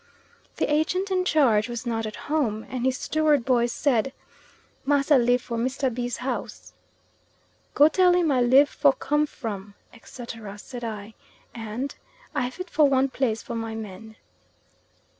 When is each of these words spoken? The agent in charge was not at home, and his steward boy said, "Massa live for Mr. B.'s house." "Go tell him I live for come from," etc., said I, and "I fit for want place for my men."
The 0.55 0.65
agent 0.65 1.11
in 1.11 1.25
charge 1.25 1.69
was 1.69 1.85
not 1.85 2.07
at 2.07 2.15
home, 2.25 2.65
and 2.67 2.85
his 2.87 2.97
steward 2.97 3.45
boy 3.45 3.67
said, 3.67 4.13
"Massa 4.83 5.15
live 5.19 5.43
for 5.43 5.59
Mr. 5.59 5.93
B.'s 5.93 6.17
house." 6.17 6.73
"Go 7.75 7.87
tell 7.87 8.15
him 8.15 8.31
I 8.31 8.41
live 8.41 8.67
for 8.69 8.93
come 8.93 9.27
from," 9.27 9.75
etc., 9.93 10.57
said 10.57 10.83
I, 10.83 11.13
and 11.53 11.93
"I 12.33 12.49
fit 12.49 12.71
for 12.71 12.89
want 12.89 13.13
place 13.13 13.43
for 13.43 13.53
my 13.53 13.75
men." 13.75 14.15